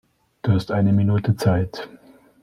[0.41, 1.87] Du hast eine Minute Zeit.